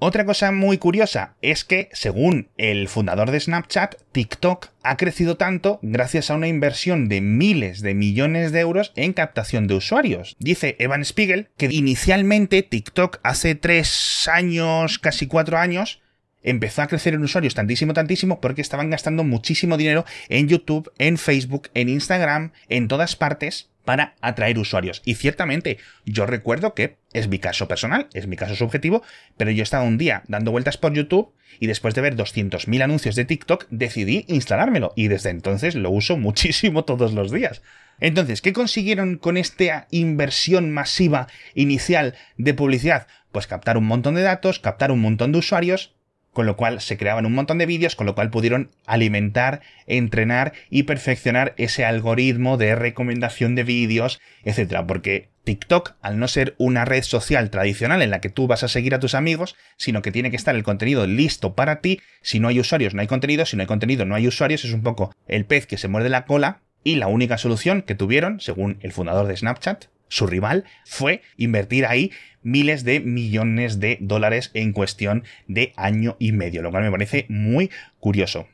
Otra 0.00 0.26
cosa 0.26 0.52
muy 0.52 0.76
curiosa 0.76 1.36
es 1.40 1.64
que, 1.64 1.88
según 1.92 2.48
el 2.58 2.88
fundador 2.88 3.30
de 3.30 3.40
Snapchat, 3.40 3.94
TikTok 4.12 4.68
ha 4.82 4.96
crecido 4.96 5.36
tanto 5.36 5.78
gracias 5.82 6.30
a 6.30 6.34
una 6.34 6.48
inversión 6.48 7.08
de 7.08 7.20
miles 7.20 7.80
de 7.80 7.94
millones 7.94 8.52
de 8.52 8.60
euros 8.60 8.92
en 8.96 9.12
captación 9.12 9.66
de 9.66 9.76
usuarios. 9.76 10.36
Dice 10.38 10.76
Evan 10.78 11.04
Spiegel 11.04 11.48
que 11.56 11.68
inicialmente 11.70 12.62
TikTok 12.62 13.20
hace 13.22 13.54
tres 13.54 14.28
años, 14.28 14.98
casi 14.98 15.26
cuatro 15.26 15.58
años, 15.58 16.02
empezó 16.44 16.82
a 16.82 16.86
crecer 16.86 17.14
en 17.14 17.24
usuarios 17.24 17.54
tantísimo, 17.54 17.92
tantísimo, 17.92 18.40
porque 18.40 18.62
estaban 18.62 18.90
gastando 18.90 19.24
muchísimo 19.24 19.76
dinero 19.76 20.04
en 20.28 20.46
YouTube, 20.46 20.92
en 20.98 21.18
Facebook, 21.18 21.70
en 21.74 21.88
Instagram, 21.88 22.52
en 22.68 22.86
todas 22.86 23.16
partes, 23.16 23.70
para 23.84 24.14
atraer 24.20 24.58
usuarios. 24.58 25.02
Y 25.04 25.14
ciertamente, 25.14 25.78
yo 26.04 26.26
recuerdo 26.26 26.74
que 26.74 26.96
es 27.12 27.28
mi 27.28 27.38
caso 27.38 27.68
personal, 27.68 28.08
es 28.14 28.26
mi 28.26 28.36
caso 28.36 28.56
subjetivo, 28.56 29.02
pero 29.36 29.50
yo 29.50 29.62
estaba 29.62 29.84
un 29.84 29.98
día 29.98 30.22
dando 30.28 30.50
vueltas 30.50 30.78
por 30.78 30.94
YouTube 30.94 31.32
y 31.60 31.66
después 31.66 31.94
de 31.94 32.00
ver 32.00 32.16
200.000 32.16 32.82
anuncios 32.82 33.14
de 33.14 33.24
TikTok 33.24 33.66
decidí 33.70 34.24
instalármelo 34.28 34.92
y 34.96 35.08
desde 35.08 35.30
entonces 35.30 35.74
lo 35.74 35.90
uso 35.90 36.16
muchísimo 36.18 36.84
todos 36.84 37.12
los 37.12 37.30
días. 37.30 37.62
Entonces, 38.00 38.42
¿qué 38.42 38.52
consiguieron 38.52 39.18
con 39.18 39.36
esta 39.36 39.86
inversión 39.90 40.70
masiva 40.70 41.28
inicial 41.54 42.14
de 42.36 42.54
publicidad? 42.54 43.06
Pues 43.30 43.46
captar 43.46 43.76
un 43.76 43.86
montón 43.86 44.16
de 44.16 44.22
datos, 44.22 44.58
captar 44.58 44.90
un 44.90 45.00
montón 45.00 45.32
de 45.32 45.38
usuarios 45.38 45.94
con 46.34 46.44
lo 46.44 46.56
cual 46.56 46.82
se 46.82 46.98
creaban 46.98 47.24
un 47.24 47.32
montón 47.32 47.56
de 47.56 47.64
vídeos, 47.64 47.96
con 47.96 48.04
lo 48.04 48.14
cual 48.14 48.28
pudieron 48.28 48.70
alimentar, 48.84 49.62
entrenar 49.86 50.52
y 50.68 50.82
perfeccionar 50.82 51.54
ese 51.56 51.86
algoritmo 51.86 52.58
de 52.58 52.74
recomendación 52.74 53.54
de 53.54 53.64
vídeos, 53.64 54.20
etcétera, 54.42 54.86
porque 54.86 55.30
TikTok, 55.44 55.94
al 56.02 56.18
no 56.18 56.28
ser 56.28 56.54
una 56.58 56.84
red 56.84 57.02
social 57.02 57.50
tradicional 57.50 58.02
en 58.02 58.10
la 58.10 58.20
que 58.20 58.30
tú 58.30 58.46
vas 58.46 58.64
a 58.64 58.68
seguir 58.68 58.94
a 58.94 59.00
tus 59.00 59.14
amigos, 59.14 59.56
sino 59.76 60.02
que 60.02 60.12
tiene 60.12 60.30
que 60.30 60.36
estar 60.36 60.54
el 60.54 60.62
contenido 60.64 61.06
listo 61.06 61.54
para 61.54 61.80
ti, 61.80 62.00
si 62.20 62.40
no 62.40 62.48
hay 62.48 62.60
usuarios 62.60 62.94
no 62.94 63.00
hay 63.00 63.06
contenido, 63.06 63.46
si 63.46 63.56
no 63.56 63.62
hay 63.62 63.66
contenido 63.66 64.04
no 64.04 64.14
hay 64.14 64.26
usuarios, 64.26 64.64
es 64.64 64.72
un 64.72 64.82
poco 64.82 65.14
el 65.28 65.46
pez 65.46 65.66
que 65.66 65.78
se 65.78 65.88
muerde 65.88 66.08
la 66.08 66.24
cola 66.24 66.60
y 66.82 66.96
la 66.96 67.06
única 67.06 67.38
solución 67.38 67.82
que 67.82 67.94
tuvieron, 67.94 68.40
según 68.40 68.78
el 68.80 68.92
fundador 68.92 69.26
de 69.26 69.36
Snapchat, 69.36 69.86
su 70.14 70.28
rival, 70.28 70.64
fue 70.84 71.22
invertir 71.36 71.86
ahí 71.86 72.12
miles 72.42 72.84
de 72.84 73.00
millones 73.00 73.80
de 73.80 73.98
dólares 74.00 74.52
en 74.54 74.72
cuestión 74.72 75.24
de 75.48 75.72
año 75.76 76.16
y 76.20 76.30
medio, 76.30 76.62
lo 76.62 76.70
cual 76.70 76.84
me 76.84 76.90
parece 76.90 77.26
muy 77.28 77.70
curioso. 77.98 78.46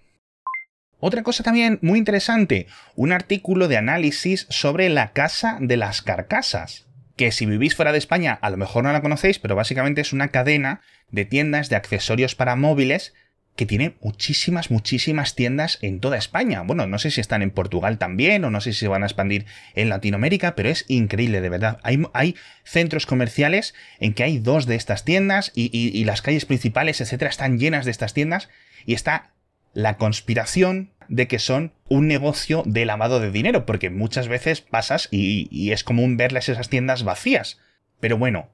Otra 1.01 1.23
cosa 1.23 1.43
también 1.43 1.79
muy 1.83 1.99
interesante, 1.99 2.67
un 2.95 3.13
artículo 3.13 3.69
de 3.69 3.77
análisis 3.77 4.47
sobre 4.49 4.89
la 4.89 5.13
casa 5.13 5.59
de 5.61 5.77
las 5.77 6.01
carcasas, 6.01 6.87
que 7.17 7.31
si 7.31 7.45
vivís 7.45 7.75
fuera 7.75 7.93
de 7.93 7.99
España 7.99 8.39
a 8.41 8.49
lo 8.49 8.57
mejor 8.57 8.85
no 8.85 8.93
la 8.93 9.03
conocéis, 9.03 9.39
pero 9.39 9.55
básicamente 9.55 10.01
es 10.01 10.15
una 10.15 10.29
cadena 10.29 10.81
de 11.11 11.27
tiendas 11.27 11.69
de 11.69 11.77
accesorios 11.77 12.35
para 12.35 12.57
móviles 12.57 13.13
que 13.57 13.67
tiene 13.67 13.97
muchísimas, 14.01 14.71
muchísimas 14.71 15.35
tiendas 15.35 15.79
en 15.83 16.01
toda 16.01 16.17
España. 16.17 16.63
Bueno, 16.63 16.87
no 16.87 16.99
sé 16.99 17.11
si 17.11 17.21
están 17.21 17.43
en 17.43 17.51
Portugal 17.51 17.99
también 17.99 18.45
o 18.45 18.51
no 18.51 18.61
sé 18.61 18.73
si 18.73 18.81
se 18.81 18.89
van 18.89 19.03
a 19.03 19.07
expandir 19.07 19.45
en 19.75 19.89
Latinoamérica, 19.89 20.55
pero 20.55 20.71
es 20.71 20.85
increíble, 20.89 21.41
de 21.41 21.49
verdad. 21.49 21.79
Hay, 21.83 22.37
centros 22.65 23.05
comerciales 23.05 23.75
en 23.99 24.15
que 24.15 24.23
hay 24.23 24.39
dos 24.39 24.67
de 24.67 24.77
estas 24.77 25.05
tiendas 25.05 25.53
y, 25.55 25.71
y 25.73 26.05
las 26.05 26.23
calles 26.23 26.47
principales, 26.47 27.01
etcétera, 27.01 27.31
están 27.31 27.59
llenas 27.59 27.85
de 27.85 27.91
estas 27.91 28.15
tiendas 28.15 28.49
y 28.87 28.95
está 28.95 29.33
la 29.73 29.97
conspiración 29.97 30.93
de 31.09 31.27
que 31.27 31.39
son 31.39 31.73
un 31.89 32.07
negocio 32.07 32.63
de 32.65 32.85
lavado 32.85 33.19
de 33.19 33.33
dinero, 33.33 33.67
porque 33.67 33.91
muchas 33.91 34.29
veces 34.29 34.61
pasas 34.61 35.09
y, 35.11 35.49
y 35.51 35.73
es 35.73 35.85
común 35.85 36.17
verles 36.17 36.49
esas 36.49 36.69
tiendas 36.69 37.03
vacías. 37.03 37.59
Pero 37.99 38.17
bueno, 38.17 38.49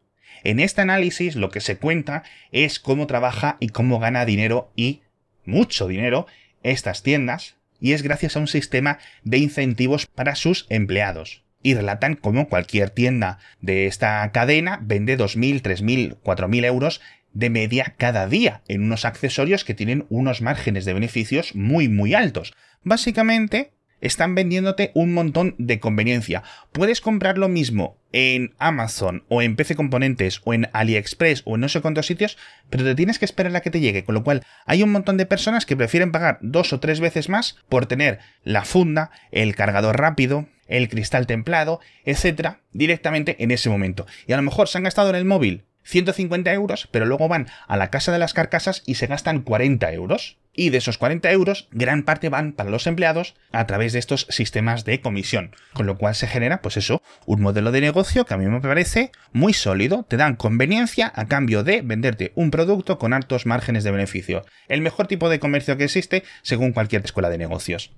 en 0.45 0.61
este 0.61 0.81
análisis 0.81 1.37
lo 1.37 1.51
que 1.51 1.61
se 1.61 1.77
cuenta 1.77 2.23
es 2.53 2.81
cómo 2.81 3.07
trabaja 3.07 3.57
y 3.61 3.69
cómo 3.69 3.99
gana 3.99 4.25
dinero 4.25 4.71
y 4.77 5.03
mucho 5.45 5.87
dinero 5.87 6.27
estas 6.63 7.03
tiendas 7.03 7.57
y 7.81 7.93
es 7.93 8.03
gracias 8.03 8.37
a 8.37 8.41
un 8.41 8.49
sistema 8.49 8.99
de 9.23 9.39
incentivos 9.39 10.07
para 10.07 10.35
sus 10.35 10.67
empleados. 10.69 11.45
Y 11.63 11.75
relatan 11.75 12.15
cómo 12.15 12.49
cualquier 12.49 12.91
tienda 12.91 13.39
de 13.61 13.87
esta 13.87 14.31
cadena 14.33 14.79
vende 14.83 15.19
2.000, 15.19 15.63
3.000, 15.63 16.17
4.000 16.23 16.65
euros 16.65 17.01
de 17.33 17.51
media 17.51 17.95
cada 17.99 18.27
día 18.29 18.63
en 18.67 18.83
unos 18.83 19.05
accesorios 19.05 19.65
que 19.65 19.75
tienen 19.75 20.07
unos 20.09 20.41
márgenes 20.41 20.85
de 20.85 20.95
beneficios 20.95 21.55
muy 21.55 21.89
muy 21.89 22.15
altos. 22.15 22.55
Básicamente 22.83 23.73
están 24.01 24.35
vendiéndote 24.35 24.91
un 24.95 25.15
montón 25.15 25.55
de 25.59 25.81
conveniencia. 25.81 26.43
Puedes 26.73 27.01
comprar 27.01 27.39
lo 27.39 27.49
mismo 27.49 27.99
en 28.13 28.55
Amazon 28.59 29.25
o 29.29 29.43
en 29.43 29.57
PC 29.57 29.77
Componentes 29.77 30.41
o 30.45 30.55
en 30.55 30.69
AliExpress 30.73 31.43
o 31.45 31.55
en 31.55 31.63
no 31.63 31.69
sé 31.69 31.81
cuántos 31.81 32.07
sitios, 32.07 32.39
pero 32.71 32.85
te 32.85 32.95
tienes 32.95 33.19
que 33.19 33.25
esperar 33.25 33.55
a 33.57 33.61
que 33.61 33.71
te 33.71 33.81
llegue, 33.81 34.05
con 34.05 34.15
lo 34.15 34.25
cual 34.25 34.43
hay 34.65 34.83
un 34.83 34.93
montón 34.93 35.17
de 35.17 35.27
personas 35.27 35.67
que 35.67 35.77
prefieren 35.77 36.13
pagar 36.13 36.39
dos 36.41 36.73
o 36.73 36.81
tres 36.81 37.01
veces 37.01 37.29
más 37.29 37.57
por 37.69 37.87
tener 37.87 38.19
la 38.43 38.65
funda, 38.65 39.11
el 39.33 39.55
cargador 39.55 39.99
rápido, 39.99 40.47
el 40.67 40.89
cristal 40.89 41.27
templado, 41.27 41.81
etcétera, 42.05 42.61
directamente 42.73 43.37
en 43.43 43.51
ese 43.51 43.71
momento. 43.71 44.07
Y 44.27 44.33
a 44.33 44.37
lo 44.37 44.43
mejor 44.43 44.69
se 44.69 44.79
han 44.79 44.85
gastado 44.85 45.11
en 45.11 45.17
el 45.17 45.25
móvil 45.25 45.65
150 45.87 46.53
euros, 46.53 46.89
pero 46.91 47.07
luego 47.07 47.29
van 47.29 47.47
a 47.69 47.77
la 47.77 47.91
casa 47.91 48.13
de 48.13 48.19
las 48.19 48.35
carcasas 48.35 48.83
y 48.87 48.95
se 48.95 49.07
gastan 49.07 49.43
40 49.43 49.93
euros. 49.93 50.39
Y 50.57 50.71
de 50.71 50.79
esos 50.79 50.97
40 50.97 51.31
euros, 51.31 51.69
gran 51.71 52.03
parte 52.03 52.31
van 52.31 52.53
para 52.53 52.71
los 52.71 52.87
empleados 52.87 53.35
a 53.53 53.67
través 53.67 53.93
de 53.93 53.99
estos 53.99 54.27
sistemas 54.31 54.85
de 54.85 55.01
comisión. 55.03 55.55
Con 55.75 55.87
lo 55.87 55.99
cual 55.99 56.15
se 56.15 56.27
genera, 56.27 56.63
pues 56.63 56.79
eso, 56.79 57.03
un 57.27 57.43
modelo 57.43 57.71
de 57.73 57.83
negocio 57.83 58.25
que 58.25 58.35
a 58.35 58.39
mí 58.39 58.47
me 58.47 58.61
parece 58.61 59.13
muy 59.33 59.53
sólido. 59.53 60.07
Te 60.09 60.17
dan 60.17 60.35
conveniencia 60.37 61.13
a 61.15 61.27
cambio 61.27 61.63
de 61.63 61.83
venderte 61.83 62.33
un 62.35 62.51
producto 62.51 62.99
con 62.99 63.13
altos 63.13 63.45
márgenes 63.45 63.85
de 63.85 63.91
beneficio. 63.91 64.45
El 64.69 64.81
mejor 64.81 65.07
tipo 65.07 65.29
de 65.29 65.39
comercio 65.39 65.77
que 65.77 65.85
existe 65.85 66.25
según 66.43 66.73
cualquier 66.73 67.05
escuela 67.05 67.29
de 67.29 67.39
negocios. 67.39 67.93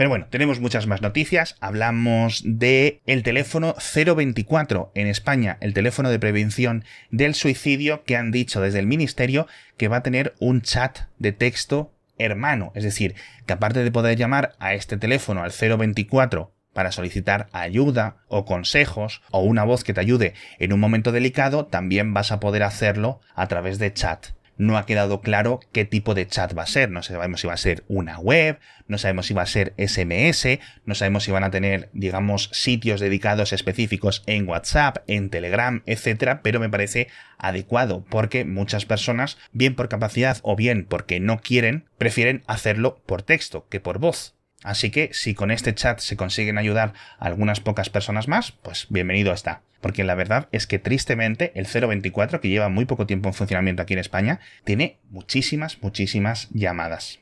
Pero 0.00 0.08
bueno, 0.08 0.28
tenemos 0.30 0.60
muchas 0.60 0.86
más 0.86 1.02
noticias. 1.02 1.56
Hablamos 1.60 2.40
de 2.46 3.02
el 3.04 3.22
teléfono 3.22 3.74
024 3.76 4.92
en 4.94 5.06
España, 5.06 5.58
el 5.60 5.74
teléfono 5.74 6.08
de 6.08 6.18
prevención 6.18 6.86
del 7.10 7.34
suicidio 7.34 8.02
que 8.04 8.16
han 8.16 8.30
dicho 8.30 8.62
desde 8.62 8.78
el 8.78 8.86
ministerio 8.86 9.46
que 9.76 9.88
va 9.88 9.98
a 9.98 10.02
tener 10.02 10.34
un 10.38 10.62
chat 10.62 11.00
de 11.18 11.32
texto 11.32 11.92
hermano, 12.16 12.72
es 12.74 12.82
decir, 12.82 13.14
que 13.44 13.52
aparte 13.52 13.84
de 13.84 13.92
poder 13.92 14.16
llamar 14.16 14.54
a 14.58 14.72
este 14.72 14.96
teléfono 14.96 15.42
al 15.42 15.52
024 15.52 16.50
para 16.72 16.92
solicitar 16.92 17.48
ayuda 17.52 18.16
o 18.28 18.46
consejos 18.46 19.20
o 19.30 19.40
una 19.40 19.64
voz 19.64 19.84
que 19.84 19.92
te 19.92 20.00
ayude 20.00 20.32
en 20.58 20.72
un 20.72 20.80
momento 20.80 21.12
delicado, 21.12 21.66
también 21.66 22.14
vas 22.14 22.32
a 22.32 22.40
poder 22.40 22.62
hacerlo 22.62 23.20
a 23.34 23.48
través 23.48 23.78
de 23.78 23.92
chat 23.92 24.28
no 24.60 24.76
ha 24.76 24.84
quedado 24.84 25.22
claro 25.22 25.60
qué 25.72 25.86
tipo 25.86 26.14
de 26.14 26.26
chat 26.26 26.56
va 26.56 26.64
a 26.64 26.66
ser. 26.66 26.90
No 26.90 27.02
sabemos 27.02 27.40
si 27.40 27.46
va 27.46 27.54
a 27.54 27.56
ser 27.56 27.82
una 27.88 28.18
web, 28.18 28.58
no 28.88 28.98
sabemos 28.98 29.26
si 29.26 29.34
va 29.34 29.42
a 29.42 29.46
ser 29.46 29.72
SMS, 29.78 30.58
no 30.84 30.94
sabemos 30.94 31.24
si 31.24 31.30
van 31.30 31.44
a 31.44 31.50
tener, 31.50 31.88
digamos, 31.94 32.50
sitios 32.52 33.00
dedicados 33.00 33.54
específicos 33.54 34.22
en 34.26 34.46
WhatsApp, 34.46 34.98
en 35.06 35.30
Telegram, 35.30 35.82
etcétera, 35.86 36.42
pero 36.42 36.60
me 36.60 36.68
parece 36.68 37.08
adecuado 37.38 38.04
porque 38.10 38.44
muchas 38.44 38.84
personas, 38.84 39.38
bien 39.52 39.74
por 39.74 39.88
capacidad 39.88 40.38
o 40.42 40.56
bien 40.56 40.84
porque 40.86 41.20
no 41.20 41.40
quieren, 41.40 41.86
prefieren 41.96 42.42
hacerlo 42.46 43.00
por 43.06 43.22
texto 43.22 43.66
que 43.70 43.80
por 43.80 43.98
voz. 43.98 44.34
Así 44.62 44.90
que 44.90 45.10
si 45.12 45.34
con 45.34 45.50
este 45.50 45.74
chat 45.74 46.00
se 46.00 46.16
consiguen 46.16 46.58
ayudar 46.58 46.92
a 47.18 47.26
algunas 47.26 47.60
pocas 47.60 47.88
personas 47.88 48.28
más, 48.28 48.52
pues 48.52 48.86
bienvenido 48.90 49.32
está. 49.32 49.62
Porque 49.80 50.04
la 50.04 50.14
verdad 50.14 50.48
es 50.52 50.66
que 50.66 50.78
tristemente 50.78 51.52
el 51.54 51.66
024, 51.66 52.40
que 52.40 52.48
lleva 52.48 52.68
muy 52.68 52.84
poco 52.84 53.06
tiempo 53.06 53.28
en 53.28 53.34
funcionamiento 53.34 53.82
aquí 53.82 53.94
en 53.94 54.00
España, 54.00 54.40
tiene 54.64 54.98
muchísimas, 55.08 55.82
muchísimas 55.82 56.48
llamadas. 56.50 57.20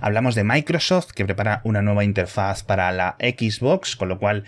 Hablamos 0.00 0.34
de 0.34 0.44
Microsoft, 0.44 1.12
que 1.12 1.24
prepara 1.24 1.60
una 1.64 1.82
nueva 1.82 2.04
interfaz 2.04 2.62
para 2.62 2.90
la 2.92 3.16
Xbox, 3.20 3.94
con 3.94 4.08
lo 4.08 4.18
cual 4.18 4.44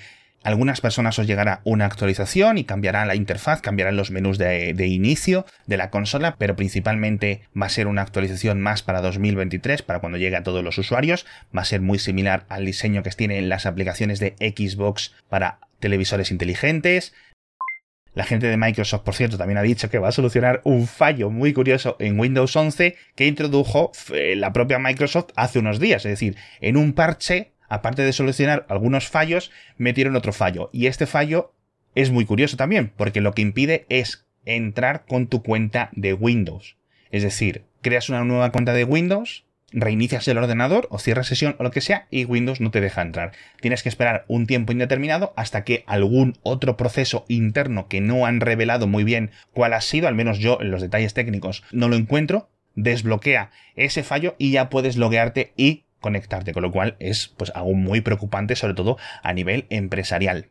algunas 0.46 0.80
personas 0.80 1.18
os 1.18 1.26
llegará 1.26 1.60
una 1.64 1.86
actualización 1.86 2.56
y 2.56 2.62
cambiará 2.62 3.04
la 3.04 3.16
interfaz, 3.16 3.60
cambiarán 3.60 3.96
los 3.96 4.12
menús 4.12 4.38
de, 4.38 4.86
inicio 4.86 5.44
de 5.66 5.76
la 5.76 5.90
consola, 5.90 6.36
pero 6.38 6.54
principalmente 6.54 7.40
va 7.60 7.66
a 7.66 7.68
ser 7.68 7.88
una 7.88 8.02
actualización 8.02 8.60
más 8.60 8.84
para 8.84 9.00
2023, 9.00 9.82
para 9.82 9.98
cuando 9.98 10.18
llegue 10.18 10.36
a 10.36 10.44
todos 10.44 10.62
los 10.62 10.78
usuarios. 10.78 11.26
Va 11.54 11.62
a 11.62 11.64
ser 11.64 11.80
muy 11.80 11.98
similar 11.98 12.46
al 12.48 12.64
diseño 12.64 13.02
que 13.02 13.10
tienen 13.10 13.48
las 13.48 13.66
aplicaciones 13.66 14.20
de 14.20 14.36
Xbox 14.38 15.16
para 15.28 15.58
televisores 15.80 16.30
inteligentes. 16.30 17.12
La 18.14 18.22
gente 18.22 18.46
de 18.46 18.56
Microsoft, 18.56 19.02
por 19.02 19.16
cierto, 19.16 19.38
también 19.38 19.58
ha 19.58 19.62
dicho 19.62 19.90
que 19.90 19.98
va 19.98 20.08
a 20.08 20.12
solucionar 20.12 20.60
un 20.62 20.86
fallo 20.86 21.28
muy 21.28 21.54
curioso 21.54 21.96
en 21.98 22.20
Windows 22.20 22.54
11 22.54 22.94
que 23.16 23.26
introdujo 23.26 23.90
eh, 24.14 24.36
la 24.36 24.52
propia 24.52 24.78
Microsoft 24.78 25.30
hace 25.34 25.58
unos 25.58 25.80
días. 25.80 26.04
Es 26.04 26.12
decir, 26.12 26.36
en 26.60 26.76
un 26.76 26.92
parche 26.92 27.55
aparte 27.68 28.02
de 28.02 28.12
solucionar 28.12 28.66
algunos 28.68 29.08
fallos, 29.08 29.50
metieron 29.76 30.16
otro 30.16 30.32
fallo. 30.32 30.70
Y 30.72 30.86
este 30.86 31.06
fallo 31.06 31.52
es 31.94 32.10
muy 32.10 32.24
curioso 32.24 32.56
también, 32.56 32.92
porque 32.96 33.20
lo 33.20 33.32
que 33.32 33.42
impide 33.42 33.86
es 33.88 34.26
entrar 34.44 35.04
con 35.06 35.26
tu 35.26 35.42
cuenta 35.42 35.90
de 35.92 36.12
Windows. 36.12 36.76
Es 37.10 37.22
decir, 37.22 37.64
creas 37.82 38.08
una 38.08 38.24
nueva 38.24 38.52
cuenta 38.52 38.72
de 38.72 38.84
Windows, 38.84 39.44
reinicias 39.72 40.26
el 40.28 40.38
ordenador 40.38 40.86
o 40.90 40.98
cierras 40.98 41.26
sesión 41.26 41.56
o 41.58 41.62
lo 41.62 41.70
que 41.70 41.80
sea 41.80 42.06
y 42.10 42.24
Windows 42.24 42.60
no 42.60 42.70
te 42.70 42.80
deja 42.80 43.02
entrar. 43.02 43.32
Tienes 43.60 43.82
que 43.82 43.88
esperar 43.88 44.24
un 44.28 44.46
tiempo 44.46 44.72
indeterminado 44.72 45.32
hasta 45.36 45.64
que 45.64 45.84
algún 45.86 46.38
otro 46.42 46.76
proceso 46.76 47.24
interno 47.28 47.88
que 47.88 48.00
no 48.00 48.26
han 48.26 48.40
revelado 48.40 48.86
muy 48.86 49.04
bien 49.04 49.30
cuál 49.52 49.72
ha 49.72 49.80
sido, 49.80 50.08
al 50.08 50.14
menos 50.14 50.38
yo 50.38 50.58
en 50.60 50.70
los 50.70 50.82
detalles 50.82 51.14
técnicos 51.14 51.64
no 51.72 51.88
lo 51.88 51.96
encuentro, 51.96 52.48
desbloquea 52.74 53.50
ese 53.74 54.02
fallo 54.02 54.36
y 54.38 54.52
ya 54.52 54.68
puedes 54.68 54.96
loguearte 54.96 55.52
y 55.56 55.85
conectarte, 56.00 56.52
con 56.52 56.62
lo 56.62 56.72
cual 56.72 56.96
es 56.98 57.28
pues 57.36 57.52
algo 57.54 57.74
muy 57.74 58.00
preocupante, 58.00 58.56
sobre 58.56 58.74
todo 58.74 58.98
a 59.22 59.32
nivel 59.32 59.66
empresarial. 59.70 60.50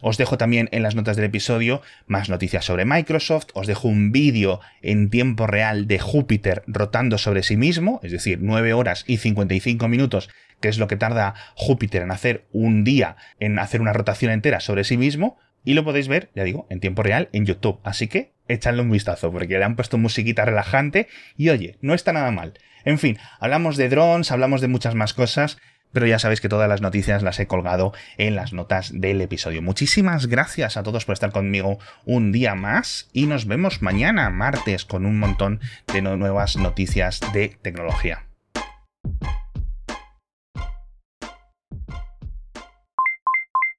Os 0.00 0.18
dejo 0.18 0.36
también 0.36 0.68
en 0.72 0.82
las 0.82 0.96
notas 0.96 1.16
del 1.16 1.26
episodio 1.26 1.80
más 2.06 2.28
noticias 2.28 2.64
sobre 2.64 2.84
Microsoft, 2.84 3.46
os 3.54 3.66
dejo 3.66 3.88
un 3.88 4.10
vídeo 4.10 4.60
en 4.82 5.08
tiempo 5.08 5.46
real 5.46 5.86
de 5.86 6.00
Júpiter 6.00 6.62
rotando 6.66 7.16
sobre 7.16 7.42
sí 7.42 7.56
mismo, 7.56 8.00
es 8.02 8.10
decir, 8.10 8.38
9 8.42 8.74
horas 8.74 9.04
y 9.06 9.18
55 9.18 9.86
minutos, 9.88 10.30
que 10.60 10.68
es 10.68 10.78
lo 10.78 10.88
que 10.88 10.96
tarda 10.96 11.34
Júpiter 11.54 12.02
en 12.02 12.10
hacer 12.10 12.44
un 12.52 12.82
día, 12.82 13.16
en 13.38 13.58
hacer 13.58 13.80
una 13.80 13.92
rotación 13.92 14.32
entera 14.32 14.60
sobre 14.60 14.84
sí 14.84 14.96
mismo, 14.96 15.38
y 15.64 15.74
lo 15.74 15.84
podéis 15.84 16.08
ver, 16.08 16.30
ya 16.34 16.44
digo, 16.44 16.66
en 16.70 16.80
tiempo 16.80 17.02
real 17.02 17.28
en 17.32 17.46
YouTube. 17.46 17.80
Así 17.84 18.08
que 18.08 18.32
echadle 18.48 18.82
un 18.82 18.90
vistazo, 18.90 19.32
porque 19.32 19.58
le 19.58 19.64
han 19.64 19.76
puesto 19.76 19.96
musiquita 19.96 20.44
relajante 20.44 21.08
y 21.36 21.48
oye, 21.48 21.78
no 21.80 21.94
está 21.94 22.12
nada 22.12 22.30
mal. 22.30 22.54
En 22.84 22.98
fin, 22.98 23.18
hablamos 23.40 23.76
de 23.76 23.88
drones, 23.88 24.30
hablamos 24.30 24.60
de 24.60 24.68
muchas 24.68 24.94
más 24.94 25.14
cosas, 25.14 25.58
pero 25.92 26.06
ya 26.06 26.18
sabéis 26.18 26.40
que 26.40 26.48
todas 26.48 26.68
las 26.68 26.82
noticias 26.82 27.22
las 27.22 27.38
he 27.38 27.46
colgado 27.46 27.92
en 28.18 28.34
las 28.34 28.52
notas 28.52 28.90
del 28.92 29.20
episodio. 29.20 29.62
Muchísimas 29.62 30.26
gracias 30.26 30.76
a 30.76 30.82
todos 30.82 31.04
por 31.04 31.14
estar 31.14 31.30
conmigo 31.32 31.78
un 32.04 32.32
día 32.32 32.54
más 32.54 33.08
y 33.12 33.26
nos 33.26 33.46
vemos 33.46 33.80
mañana, 33.80 34.28
martes, 34.28 34.84
con 34.84 35.06
un 35.06 35.18
montón 35.18 35.60
de 35.92 36.02
nuevas 36.02 36.56
noticias 36.56 37.20
de 37.32 37.56
tecnología. 37.62 38.24